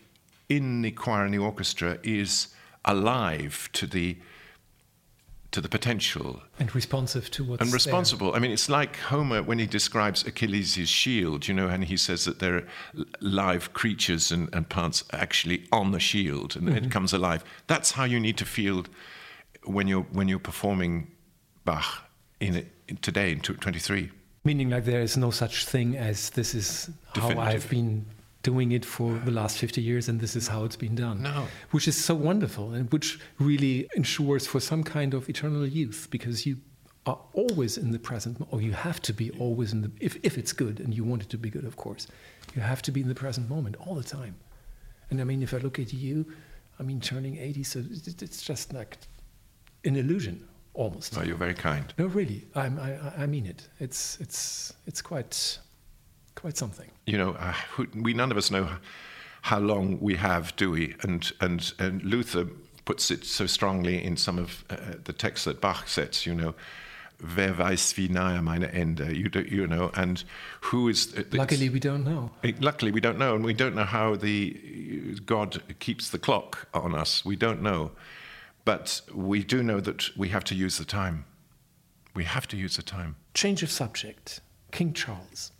[0.49, 2.47] in the choir and the orchestra is
[2.83, 4.17] alive to the
[5.55, 7.75] to the potential And responsive to what's and there.
[7.75, 8.35] responsible.
[8.35, 12.25] I mean, it's like Homer when he describes Achilles' shield, you know, and he says
[12.25, 12.63] that there are
[13.21, 16.89] live creatures and, and plants actually on the shield, and it mm-hmm.
[16.89, 17.45] comes alive.
[17.67, 18.83] That's how you need to feel
[19.63, 21.11] when you're when you're performing
[21.63, 22.03] Bach
[22.41, 24.11] in, in today in 23.
[24.43, 27.63] Meaning, like, there is no such thing as this is how Definitive.
[27.63, 28.05] I've been
[28.45, 31.23] doing it for the last 50 years and this is how it's been done.
[31.23, 31.47] No.
[31.71, 36.45] Which is so wonderful and which really ensures for some kind of eternal youth because
[36.45, 36.57] you
[37.07, 40.37] are always in the present, or you have to be always in the, if, if
[40.37, 42.07] it's good and you want it to be good, of course,
[42.55, 44.35] you have to be in the present moment all the time.
[45.09, 46.25] And I mean, if I look at you,
[46.79, 47.83] I mean, turning 80, so
[48.21, 48.97] it's just like
[49.83, 51.17] an illusion almost.
[51.17, 51.93] Oh, you're very kind.
[51.97, 53.67] No, really, I'm, I, I mean it.
[53.79, 55.59] It's, it's, it's quite,
[56.35, 56.89] quite something.
[57.05, 57.53] You know, uh,
[57.95, 58.69] we none of us know
[59.41, 60.95] how long we have, do we?
[61.01, 62.47] And, and, and Luther
[62.85, 66.55] puts it so strongly in some of uh, the texts that Bach sets, you know,
[67.35, 70.23] wer weiß wie nahe meine Ende, you, do, you know, and
[70.61, 71.15] who is...
[71.31, 72.31] luckily we don't know.
[72.59, 76.95] Luckily we don't know, and we don't know how the God keeps the clock on
[76.95, 77.23] us.
[77.23, 77.91] We don't know.
[78.65, 81.25] But we do know that we have to use the time.
[82.15, 83.15] We have to use the time.
[83.33, 84.41] Change of subject.
[84.71, 85.51] King Charles.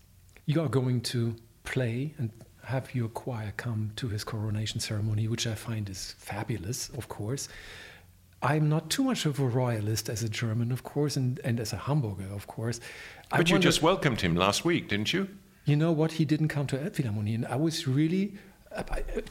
[0.45, 2.31] You are going to play and
[2.63, 7.47] have your choir come to his coronation ceremony, which I find is fabulous, of course.
[8.41, 11.73] I'm not too much of a royalist as a German, of course, and, and as
[11.73, 12.79] a Hamburger, of course.
[13.31, 15.29] But I you wonder, just welcomed him last week, didn't you?
[15.65, 16.13] You know what?
[16.13, 18.35] He didn't come to Elbphilharmonie, and I was really,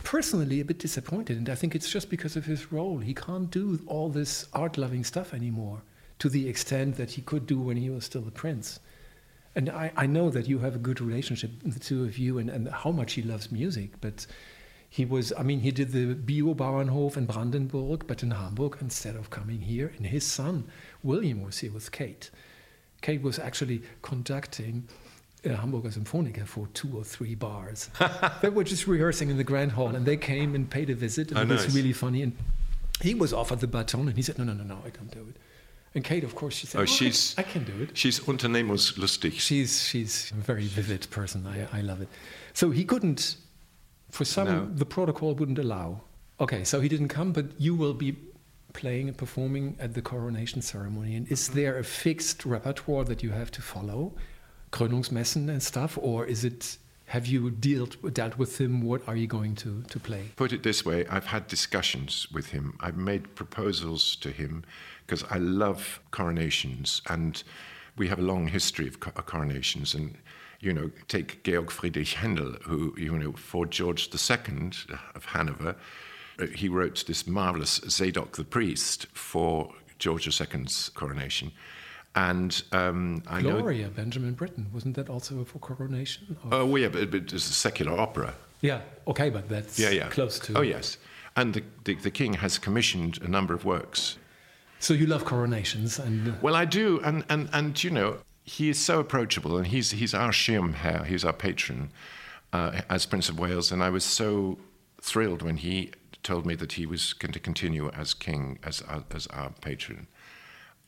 [0.02, 1.36] personally, a bit disappointed.
[1.36, 2.98] And I think it's just because of his role.
[2.98, 5.82] He can't do all this art-loving stuff anymore
[6.18, 8.80] to the extent that he could do when he was still a prince.
[9.56, 12.50] And I, I know that you have a good relationship, the two of you, and,
[12.50, 14.26] and how much he loves music, but
[14.88, 19.30] he was, I mean, he did the Bio-Bauernhof in Brandenburg, but in Hamburg instead of
[19.30, 19.92] coming here.
[19.96, 20.64] And his son,
[21.02, 22.30] William, was here with Kate.
[23.00, 24.88] Kate was actually conducting
[25.44, 27.90] uh, Hamburger Symphoniker for two or three bars.
[28.42, 31.30] they were just rehearsing in the Grand Hall, and they came and paid a visit.
[31.30, 31.74] And oh, it was nice.
[31.74, 32.22] really funny.
[32.22, 32.36] And
[33.02, 35.26] he was offered the baton, and he said, "No, no, no, no, I can't do
[35.28, 35.36] it."
[35.94, 38.18] And Kate, of course, she said, "Oh, she's, I, can, do it." She's
[38.92, 39.34] lustig.
[39.38, 41.46] She's she's a very vivid person.
[41.46, 42.08] I I love it.
[42.52, 43.36] So he couldn't
[44.14, 44.68] for some, no.
[44.72, 46.00] the protocol wouldn't allow.
[46.40, 48.16] Okay, so he didn't come, but you will be
[48.72, 51.16] playing and performing at the coronation ceremony.
[51.16, 51.58] And is mm-hmm.
[51.58, 54.14] there a fixed repertoire that you have to follow,
[54.70, 56.78] Krönungsmessen and stuff, or is it?
[57.06, 58.82] Have you dealt dealt with him?
[58.82, 60.30] What are you going to to play?
[60.36, 62.76] Put it this way: I've had discussions with him.
[62.80, 64.64] I've made proposals to him
[65.06, 67.42] because I love coronations, and
[67.96, 70.16] we have a long history of coronations and
[70.64, 74.70] you know, take Georg Friedrich Händel, who, you know, for George II
[75.14, 75.76] of Hanover,
[76.38, 81.52] uh, he wrote this marvelous Zadok the Priest for George II's coronation.
[82.16, 86.36] And um, I Gloriana, know, Benjamin Britten, wasn't that also for coronation?
[86.52, 88.34] Oh, well, yeah, but, but it's a secular opera.
[88.60, 90.08] Yeah, okay, but that's yeah, yeah.
[90.08, 90.58] close to.
[90.58, 90.96] Oh, yes.
[91.36, 94.16] And the, the, the king has commissioned a number of works.
[94.78, 96.28] So you love coronations and.
[96.28, 99.90] Uh, well, I do, and and and you know, he is so approachable, and he's
[99.92, 101.90] he's our Schirmherr, he's our patron
[102.52, 104.58] uh, as Prince of Wales, and I was so
[105.00, 109.26] thrilled when he told me that he was going to continue as king, as as
[109.28, 110.06] our patron,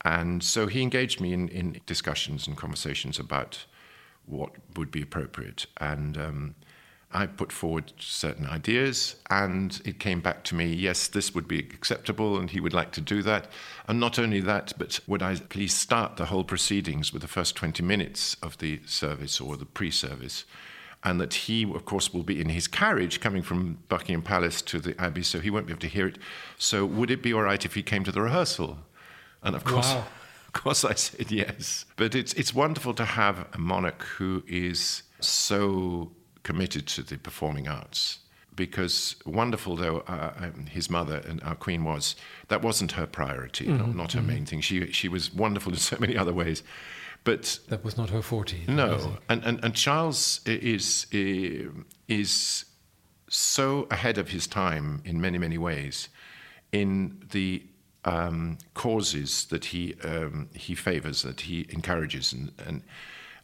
[0.03, 3.65] and so he engaged me in in discussions and conversations about
[4.25, 6.17] what would be appropriate, and.
[6.17, 6.55] Um,
[7.11, 11.59] I put forward certain ideas, and it came back to me yes, this would be
[11.59, 13.47] acceptable, and he would like to do that.
[13.87, 17.55] And not only that, but would I please start the whole proceedings with the first
[17.55, 20.43] 20 minutes of the service or the pre service?
[21.03, 24.79] And that he, of course, will be in his carriage coming from Buckingham Palace to
[24.79, 26.17] the Abbey, so he won't be able to hear it.
[26.57, 28.79] So, would it be all right if he came to the rehearsal?
[29.43, 30.05] And of course, wow.
[30.47, 31.85] of course, I said yes.
[31.95, 36.11] But it's it's wonderful to have a monarch who is so
[36.43, 38.19] committed to the performing arts.
[38.55, 42.15] Because wonderful though uh, um, his mother and our queen was,
[42.47, 43.77] that wasn't her priority, mm-hmm.
[43.77, 44.27] not, not, her mm-hmm.
[44.29, 44.61] main thing.
[44.61, 46.63] She she was wonderful in so many other ways,
[47.23, 48.57] but that was not her forte.
[48.67, 52.65] No, and, and and Charles is is
[53.29, 56.09] so ahead of his time in many many ways,
[56.71, 57.63] in the
[58.05, 62.81] um, causes that he um, he favors, that he encourages, and, and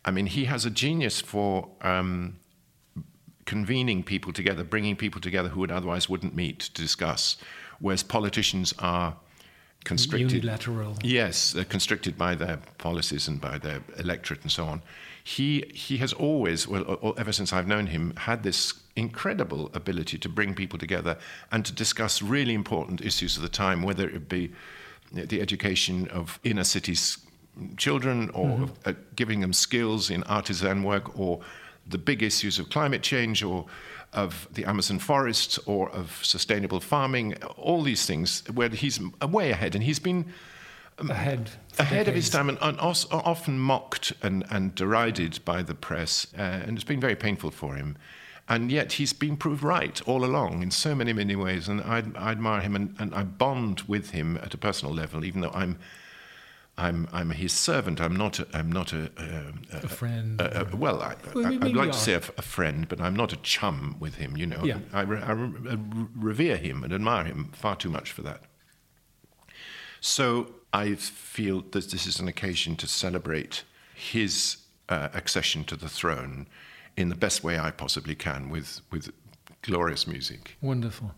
[0.06, 2.38] I mean he has a genius for um,
[3.46, 7.38] convening people together, bringing people together who would otherwise wouldn't meet to discuss,
[7.80, 9.16] whereas politicians are
[9.84, 10.32] constricted.
[10.32, 10.98] Unilateral.
[11.04, 14.82] Yes, they're constricted by their policies and by their electorate and so on.
[15.24, 20.30] He he has always, well, ever since I've known him, had this incredible ability to
[20.30, 21.18] bring people together
[21.52, 24.52] and to discuss really important issues of the time, whether it be
[25.12, 27.18] the education of inner cities
[27.78, 28.90] children or mm-hmm.
[28.90, 31.40] uh, giving them skills in artisan work or
[31.88, 33.66] the big issues of climate change or
[34.14, 39.76] of the Amazon forests or of sustainable farming, all these things where he's way ahead.
[39.76, 40.26] And he's been
[41.00, 45.76] um, ahead, ahead of his time and, and often mocked and, and, derided by the
[45.76, 46.28] press.
[46.38, 47.98] Uh, and it's been very painful for him.
[48.50, 51.70] And yet he's been proved right all along in so many, many ways.
[51.70, 55.24] And I, I admire him and, and I bond with him at a personal level,
[55.24, 55.80] even though I'm
[56.78, 58.02] I'm I'm his servant.
[58.02, 60.42] I'm not a, I'm not a a, a friend.
[60.42, 63.32] A, a, well, I, well, I, would like to say a, friend, but I'm not
[63.32, 64.36] a chum with him.
[64.36, 64.80] You know, yeah.
[64.92, 65.32] I, I,
[66.16, 68.42] revere him and admire him far too much for that.
[70.02, 74.58] So I feel that this is an occasion to celebrate his
[74.90, 76.48] uh, accession to the throne
[76.98, 79.12] in the best way I possibly can with with
[79.62, 80.58] glorious music.
[80.62, 81.12] Wonderful.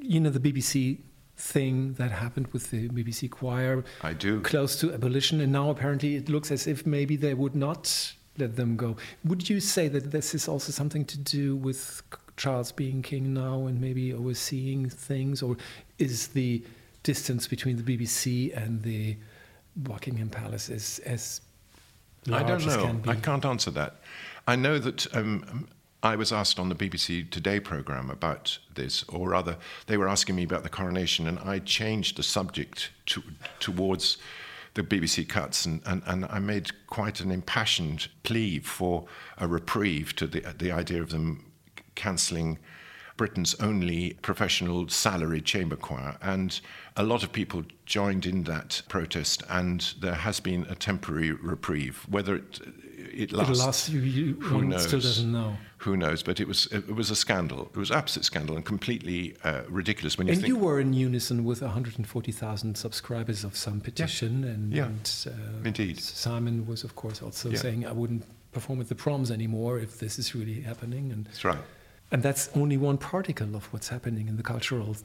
[0.00, 0.98] You know the BBC
[1.36, 3.84] thing that happened with the BBC choir.
[4.02, 4.40] I do.
[4.40, 8.56] Close to abolition, and now apparently it looks as if maybe they would not let
[8.56, 8.96] them go.
[9.24, 12.02] Would you say that this is also something to do with
[12.36, 15.56] Charles being king now and maybe overseeing things, or
[15.98, 16.62] is the
[17.08, 19.16] distance between the BBC and the
[19.76, 21.40] Buckingham Palace as as
[22.26, 23.00] large I don't know.
[23.02, 23.92] Can I can't answer that.
[24.46, 25.68] I know that um,
[26.02, 30.36] I was asked on the BBC Today program about this, or rather, they were asking
[30.36, 33.22] me about the coronation, and I changed the subject to,
[33.58, 34.18] towards
[34.74, 39.06] the BBC cuts, and, and, and I made quite an impassioned plea for
[39.38, 41.52] a reprieve to the, the idea of them
[41.94, 42.58] cancelling
[43.18, 46.16] Britain's only professional salaried chamber choir.
[46.22, 46.58] And
[46.96, 52.06] a lot of people joined in that protest, and there has been a temporary reprieve.
[52.08, 52.60] Whether it,
[52.96, 54.84] it lasts, It'll last you, you, who knows?
[54.84, 55.58] Still doesn't know.
[55.78, 56.22] Who knows?
[56.22, 57.70] But it was it was a scandal.
[57.74, 60.16] It was absolute scandal and completely uh, ridiculous.
[60.16, 64.48] When you and think you were in unison with 140,000 subscribers of some petition, yeah.
[64.48, 64.84] and, yeah.
[64.84, 67.58] and uh, indeed, Simon was of course also yeah.
[67.58, 71.12] saying I wouldn't perform at the proms anymore if this is really happening.
[71.12, 71.58] And that's right.
[72.10, 74.96] And that's only one particle of what's happening in the cultural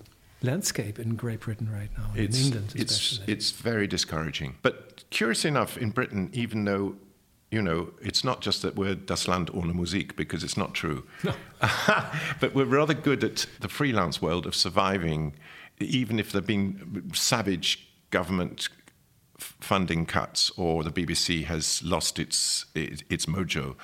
[0.41, 3.23] landscape in Great Britain right now, it's, in England especially.
[3.31, 4.55] It's, it's very discouraging.
[4.61, 6.95] But curious enough, in Britain, even though
[7.53, 11.03] you know, it's not just that we're das Land ohne Musik, because it's not true.
[11.23, 11.35] No.
[12.39, 15.35] but we're rather good at the freelance world of surviving,
[15.79, 18.69] even if there have been savage government
[19.37, 23.75] funding cuts or the BBC has lost its, its, its mojo.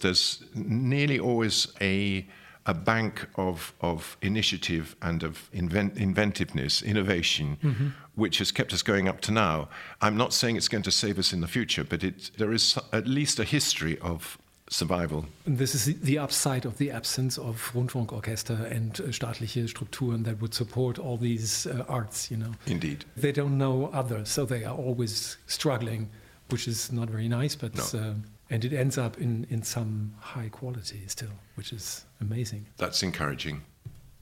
[0.00, 2.26] There's nearly always a
[2.66, 7.88] a bank of, of initiative and of invent, inventiveness, innovation, mm-hmm.
[8.14, 9.68] which has kept us going up to now.
[10.00, 12.78] I'm not saying it's going to save us in the future, but it, there is
[12.92, 15.26] at least a history of survival.
[15.44, 20.40] And this is the upside of the absence of Rundfunkorchester and uh, staatliche Strukturen that
[20.40, 22.52] would support all these uh, arts, you know.
[22.66, 23.04] Indeed.
[23.16, 26.08] They don't know others, so they are always struggling,
[26.48, 27.74] which is not very nice, but...
[27.74, 28.00] No.
[28.00, 28.14] Uh,
[28.52, 32.66] and it ends up in, in some high quality still, which is amazing.
[32.76, 33.62] That's encouraging.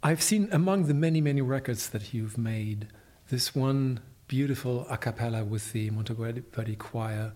[0.05, 2.87] I've seen among the many, many records that you've made,
[3.29, 7.33] this one beautiful a cappella with the Monteverdi Choir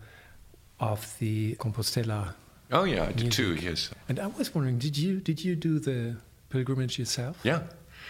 [0.78, 2.34] of the Compostela.
[2.70, 3.32] Oh yeah, I did music.
[3.32, 3.54] too.
[3.56, 3.90] Yes.
[4.08, 6.16] And I was wondering, did you did you do the
[6.48, 7.40] pilgrimage yourself?
[7.42, 7.62] Yeah.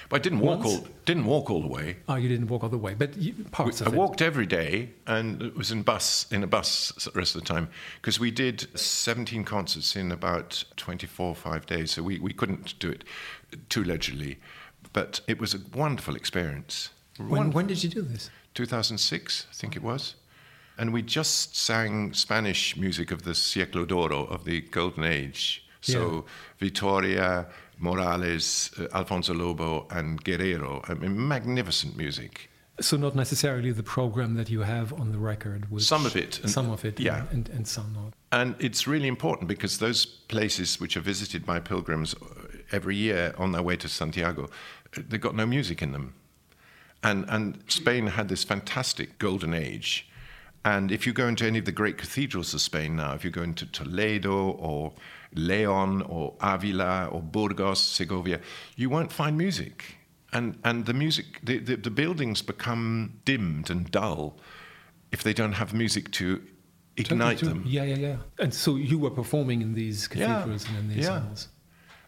[0.09, 0.81] But I didn't walk Once?
[0.81, 1.97] all didn't walk all the way.
[2.09, 3.97] Oh, you didn't walk all the way, but you, parts I of it.
[3.97, 7.47] walked every day, and it was in bus in a bus the rest of the
[7.47, 7.69] time
[8.01, 12.91] because we did 17 concerts in about 24 five days, so we, we couldn't do
[12.91, 13.05] it
[13.69, 14.39] too leisurely.
[14.93, 16.91] But it was a wonderful experience.
[17.19, 18.31] When, when did you do this?
[18.55, 20.15] 2006, I think it was.
[20.77, 25.65] And we just sang Spanish music of the Siglo de Oro, of the Golden Age.
[25.81, 26.25] So
[26.59, 27.47] Vittoria,
[27.79, 30.83] Morales, uh, Alfonso Lobo, and Guerrero.
[30.89, 32.51] I mean, magnificent music.
[32.81, 35.67] So not necessarily the program that you have on the record.
[35.81, 36.41] Some of it.
[36.41, 37.25] and- Some of it, Yeah.
[37.31, 38.15] and, and some not.
[38.33, 42.27] And it's really important because those places which are visited by pilgrims uh,
[42.73, 44.45] every year on their way to Santiago,
[44.97, 46.15] uh, they've got no music in them.
[47.05, 50.09] And, and Spain had this fantastic golden age.
[50.65, 53.31] And if you go into any of the great cathedrals of Spain now, if you
[53.31, 54.95] go into Toledo or
[55.35, 58.41] Leon or Avila or Burgos, Segovia,
[58.77, 59.97] you won't find music.
[60.33, 64.37] And, and the music, the, the, the buildings become dimmed and dull
[65.13, 66.43] if they don't have music to
[66.97, 67.65] ignite Totally them.
[67.67, 68.17] Yeah, yeah, yeah.
[68.39, 71.21] And so you were performing in these Yeah, cathedrals and in these yeah.
[71.21, 71.49] halls.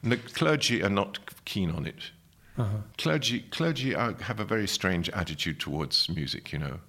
[0.02, 2.10] And the clergy are not keen on it.
[2.58, 2.78] Uh-huh.
[2.96, 6.80] Clergy, clergy are, have a very strange attitude towards music, you know.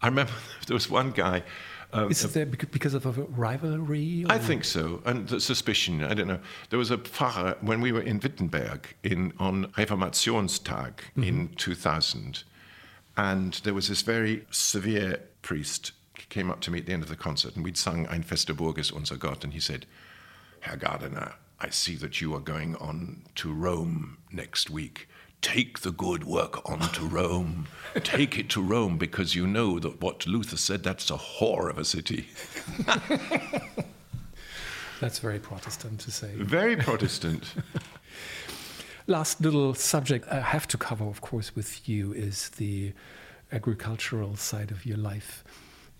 [0.00, 0.32] I remember
[0.66, 1.42] there was one guy.
[1.94, 4.24] Um, Is it there because of a rivalry?
[4.28, 6.02] I think so, and the suspicion.
[6.02, 6.40] I don't know.
[6.70, 12.44] There was a Pfarrer when we were in Wittenberg in on Reformationstag in 2000,
[13.16, 15.92] and there was this very severe priest
[16.30, 18.56] came up to me at the end of the concert, and we'd sung Ein feste
[18.56, 19.84] Burg ist unser Gott, and he said,
[20.60, 25.08] Herr Gardiner, I see that you are going on to Rome next week.
[25.42, 27.66] Take the good work on to Rome.
[27.96, 31.78] Take it to Rome because you know that what Luther said, that's a whore of
[31.78, 32.28] a city.
[35.00, 36.30] That's very Protestant to say.
[36.36, 37.54] Very Protestant.
[39.08, 42.92] Last little subject I have to cover, of course, with you is the
[43.50, 45.42] agricultural side of your life.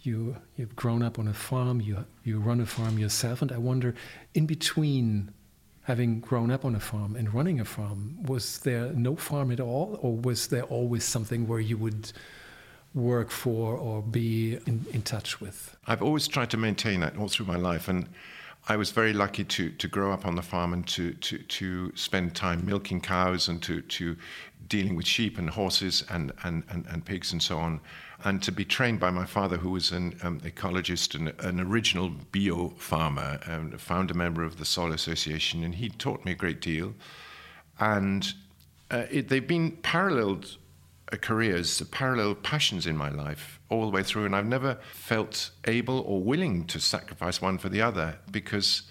[0.03, 3.59] you you've grown up on a farm, you you run a farm yourself, and I
[3.59, 3.95] wonder,
[4.35, 5.33] in between
[5.83, 9.61] having grown up on a farm and running a farm, was there no farm at
[9.61, 12.13] all, or was there always something where you would
[12.95, 15.77] work for or be in, in touch with?
[15.87, 18.09] I've always tried to maintain that all through my life, and
[18.69, 21.93] I was very lucky to to grow up on the farm and to to to
[21.97, 24.17] spend time milking cows and to to
[24.69, 27.81] dealing with sheep and horses and and and, and pigs and so on,
[28.25, 32.11] and to be trained by my father, who was an um, ecologist and an original
[32.33, 36.35] bio farmer, and a founder member of the Soil Association, and he taught me a
[36.35, 36.95] great deal,
[37.79, 38.35] and
[38.91, 40.57] uh, it, they've been paralleled
[41.13, 45.51] uh, careers, parallel passions in my life all the way through, and I've never felt
[45.65, 48.83] able or willing to sacrifice one for the other because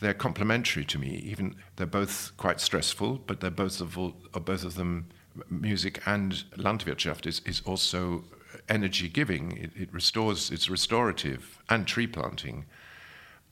[0.00, 1.16] they're complementary to me.
[1.24, 5.06] Even they're both quite stressful, but they're both of all, both of them
[5.50, 8.24] music and Landwirtschaft is, is also
[8.68, 9.56] energy giving.
[9.56, 12.66] It, it restores, it's restorative and tree planting,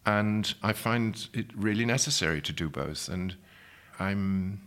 [0.05, 3.09] and I find it really necessary to do both.
[3.09, 3.37] And
[3.99, 4.61] I'm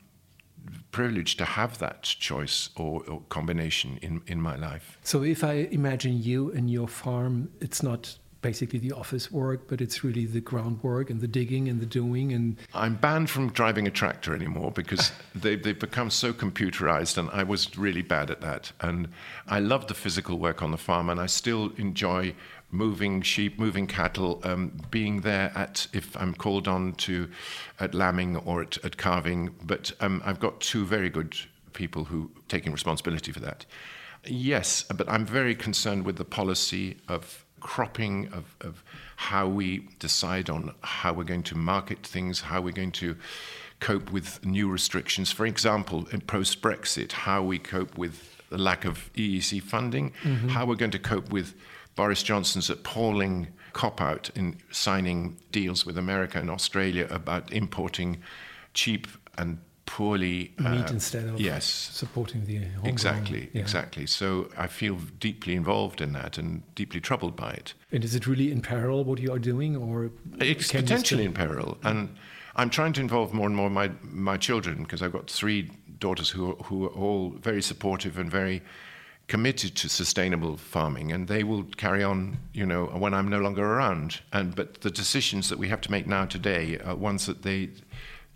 [0.91, 4.97] privileged to have that choice or, or, combination in, in my life.
[5.03, 9.81] So if I imagine you and your farm, it's not basically the office work, but
[9.81, 12.31] it's really the groundwork and the digging and the doing.
[12.33, 17.29] And I'm banned from driving a tractor anymore because they've, they've become so computerized, and
[17.31, 18.71] I was really bad at that.
[18.81, 19.09] And
[19.47, 22.33] I love the physical work on the farm, and I still enjoy
[22.71, 27.27] moving sheep, moving cattle, um, being there at if I'm called on to
[27.79, 29.55] at lambing or at, at calving.
[29.63, 31.35] But um, I've got two very good
[31.73, 33.65] people who taking responsibility for that.
[34.25, 38.83] Yes, but I'm very concerned with the policy of cropping of, of
[39.15, 43.15] how we decide on how we're going to market things, how we're going to
[43.79, 45.31] cope with new restrictions.
[45.31, 50.49] For example, in post Brexit, how we cope with the lack of EEC funding, mm-hmm.
[50.49, 51.55] how we're going to cope with
[51.95, 58.21] Boris Johnson's appalling cop out in signing deals with America and Australia about importing
[58.73, 59.07] cheap
[59.37, 61.65] and poorly uh, meat instead of yes.
[61.65, 63.61] supporting the exactly yeah.
[63.61, 64.05] exactly.
[64.05, 67.73] So i feel deeply involved in that and deeply troubled by it.
[67.91, 71.77] And is it really in peril what you are doing or it's potentially in peril
[71.83, 72.15] and
[72.55, 75.61] i'm trying to involve more and more my my children because i've got three
[76.05, 78.61] daughters who are, who are all very supportive and very
[79.27, 83.65] committed to sustainable farming and they will carry on you know when i'm no longer
[83.73, 84.21] around.
[84.37, 87.69] And but the decisions that we have to make now today are ones that they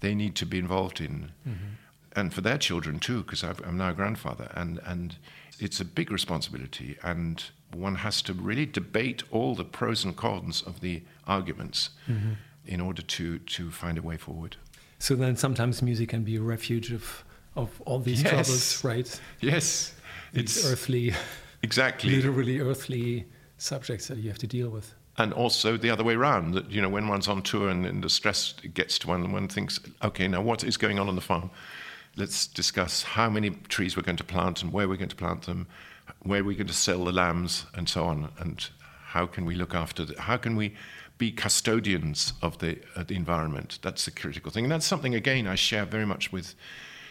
[0.03, 1.73] they need to be involved in mm-hmm.
[2.15, 5.15] and for their children too because i'm now a grandfather and and
[5.59, 10.61] it's a big responsibility and one has to really debate all the pros and cons
[10.61, 12.33] of the arguments mm-hmm.
[12.65, 14.57] in order to to find a way forward
[14.99, 17.23] so then sometimes music can be a refuge of
[17.55, 18.31] of all these yes.
[18.31, 19.95] troubles right yes
[20.33, 21.13] it's earthly,
[21.61, 23.25] exactly, literally earthly
[23.57, 24.93] subjects that you have to deal with.
[25.17, 28.03] And also the other way around, that you know, when one's on tour and, and
[28.03, 31.21] the stress gets to one, one thinks, okay, now what is going on on the
[31.21, 31.51] farm?
[32.15, 35.43] Let's discuss how many trees we're going to plant and where we're going to plant
[35.43, 35.67] them,
[36.23, 38.67] where we're going to sell the lambs, and so on, and
[39.05, 40.75] how can we look after the, how can we
[41.19, 43.79] be custodians of the, uh, the environment?
[43.81, 46.55] That's the critical thing, and that's something again I share very much with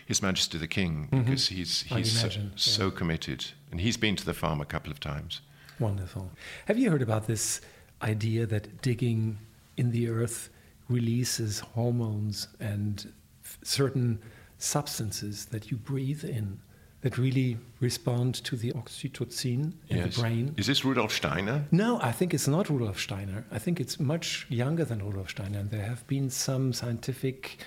[0.06, 1.22] his Majesty the King mm-hmm.
[1.22, 2.40] because he's he's so, yeah.
[2.56, 5.40] so, committed, and he's been to the farm a couple of times.
[5.78, 6.30] Wonderful.
[6.66, 7.60] Have you heard about this
[8.02, 9.38] idea that digging
[9.76, 10.50] in the earth
[10.88, 13.12] releases hormones and
[13.44, 14.18] f- certain
[14.58, 16.60] substances that you breathe in
[17.00, 20.14] that really respond to the oxytocin in yes.
[20.14, 20.54] the brain.
[20.56, 21.64] Is this Rudolf Steiner?
[21.72, 23.44] No, I think it's not Rudolf Steiner.
[23.50, 25.58] I think it's much younger than Rudolf Steiner.
[25.58, 27.58] And there have been some scientific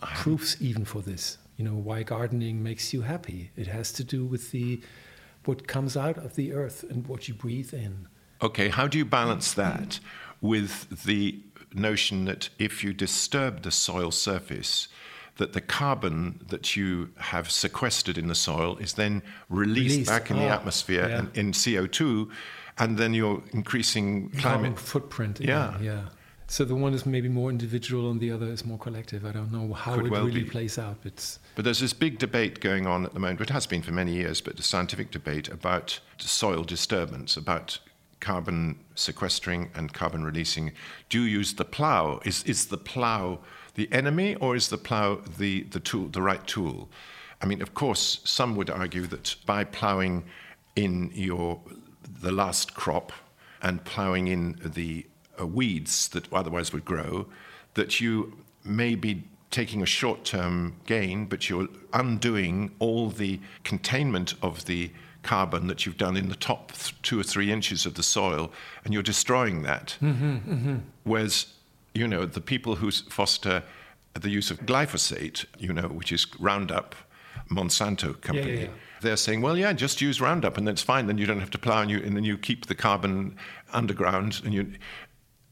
[0.00, 4.24] proofs even for this you know why gardening makes you happy it has to do
[4.24, 4.80] with the
[5.44, 8.06] what comes out of the earth and what you breathe in
[8.42, 10.00] okay how do you balance that
[10.40, 11.38] with the
[11.74, 14.88] notion that if you disturb the soil surface
[15.36, 20.10] that the carbon that you have sequestered in the soil is then released, released.
[20.10, 21.18] back in oh, the ah, atmosphere yeah.
[21.18, 22.28] and in CO2
[22.78, 26.08] and then you're increasing climate carbon footprint yeah yeah
[26.50, 29.26] so the one is maybe more individual and the other is more collective.
[29.26, 30.48] I don't know how Could it well really be.
[30.48, 30.96] plays out.
[31.02, 33.92] But, but there's this big debate going on at the moment, it has been for
[33.92, 37.78] many years, but the scientific debate about soil disturbance, about
[38.20, 40.72] carbon sequestering and carbon releasing.
[41.08, 42.20] Do you use the plow?
[42.24, 43.38] Is, is the plow
[43.74, 46.88] the enemy or is the plow the, the, tool, the right tool?
[47.40, 50.24] I mean, of course, some would argue that by plowing
[50.74, 51.60] in your,
[52.20, 53.12] the last crop
[53.62, 55.06] and plowing in the
[55.40, 57.26] uh, weeds that otherwise would grow,
[57.74, 64.34] that you may be taking a short term gain, but you're undoing all the containment
[64.42, 64.90] of the
[65.28, 68.50] carbon that you've done in the top th- two or three inches of the soil,
[68.84, 69.96] and you're destroying that.
[70.00, 70.76] Mm-hmm, mm-hmm.
[71.04, 71.46] Whereas,
[71.94, 73.62] you know, the people who foster
[74.14, 76.94] the use of glyphosate, you know, which is Roundup,
[77.50, 78.52] Monsanto company.
[78.52, 79.00] Yeah, yeah, yeah.
[79.00, 81.06] They're saying, well, yeah, just use Roundup and then it's fine.
[81.06, 83.36] Then you don't have to plow and, you, and then you keep the carbon
[83.72, 84.40] underground.
[84.44, 84.72] And you,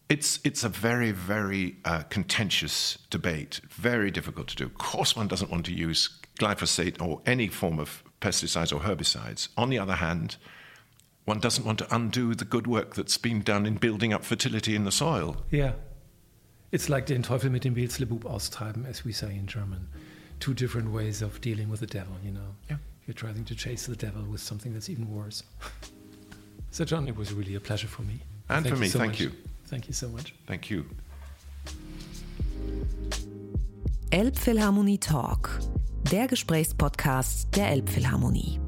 [0.09, 4.64] it's, it's a very, very uh, contentious debate, very difficult to do.
[4.64, 6.11] Of course, one doesn't want to use
[6.41, 9.49] glyphosate or any form of pesticides or herbicides.
[9.57, 10.37] On the other hand,
[11.25, 14.75] one doesn't want to undo the good work that's been done in building up fertility
[14.75, 15.45] in the soil.
[15.51, 15.73] Yeah.
[16.73, 19.89] It's like den Teufel mit dem Beelzebub austreiben, as we say in German.
[20.41, 22.55] Two different ways of dealing with the devil, you know.
[22.69, 22.77] Yeah.
[23.07, 25.43] You're trying to chase the devil with something that's even worse.
[26.71, 28.21] so, John, it was really a pleasure for me.
[28.49, 29.21] And thank for me, so thank much.
[29.21, 29.33] you.
[29.67, 30.35] Thank you so much.
[30.47, 30.87] Thank you.
[34.11, 35.51] Elbphilharmonie Talk,
[36.13, 38.61] der Gesprächspodcast der Elbphilharmonie.